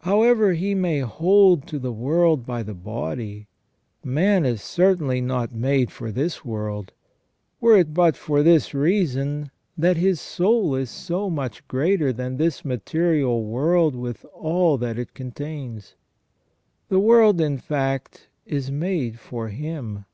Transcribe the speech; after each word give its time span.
However 0.00 0.54
he 0.54 0.74
.may 0.74 1.00
hold 1.00 1.66
to 1.66 1.78
the 1.78 1.92
world 1.92 2.46
by 2.46 2.62
the 2.62 2.72
body, 2.72 3.46
man 4.02 4.46
is 4.46 4.62
cer 4.62 4.96
tainly 4.96 5.22
not 5.22 5.52
made 5.54 5.90
for 5.90 6.10
this 6.10 6.42
world, 6.42 6.92
were 7.60 7.76
it 7.76 7.92
but 7.92 8.16
for 8.16 8.42
this 8.42 8.72
reason, 8.72 9.50
that 9.76 9.98
his 9.98 10.18
soul 10.18 10.74
is 10.74 10.88
so 10.88 11.28
much 11.28 11.68
greater 11.68 12.10
than 12.10 12.38
this 12.38 12.64
material 12.64 13.44
world 13.44 13.94
with 13.94 14.24
all 14.32 14.78
that 14.78 14.98
it 14.98 15.12
contains. 15.12 15.94
The 16.88 16.98
world 16.98 17.38
in 17.38 17.58
fact 17.58 18.28
is 18.46 18.70
made 18.70 19.18
for 19.20 19.48
him. 19.50 20.06